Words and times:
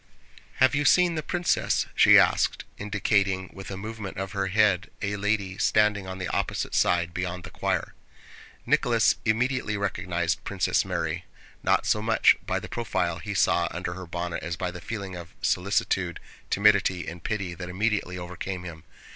"Have 0.55 0.73
you 0.73 0.83
seen 0.83 1.13
the 1.13 1.21
princess?" 1.21 1.85
she 1.93 2.17
asked, 2.17 2.63
indicating 2.79 3.51
with 3.53 3.69
a 3.69 3.77
movement 3.77 4.17
of 4.17 4.31
her 4.31 4.47
head 4.47 4.89
a 4.99 5.15
lady 5.15 5.59
standing 5.59 6.07
on 6.07 6.17
the 6.17 6.27
opposite 6.29 6.73
side, 6.73 7.13
beyond 7.13 7.43
the 7.43 7.51
choir. 7.51 7.93
Nicholas 8.65 9.17
immediately 9.25 9.77
recognized 9.77 10.43
Princess 10.43 10.83
Mary 10.83 11.25
not 11.61 11.85
so 11.85 12.01
much 12.01 12.35
by 12.47 12.59
the 12.59 12.67
profile 12.67 13.19
he 13.19 13.35
saw 13.35 13.67
under 13.69 13.93
her 13.93 14.07
bonnet 14.07 14.41
as 14.41 14.55
by 14.57 14.71
the 14.71 14.81
feeling 14.81 15.15
of 15.15 15.35
solicitude, 15.43 16.19
timidity, 16.49 17.07
and 17.07 17.23
pity 17.23 17.53
that 17.53 17.69
immediately 17.69 18.17
overcame 18.17 18.63
him. 18.63 18.83